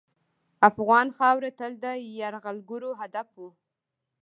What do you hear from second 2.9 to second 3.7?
هدف وه.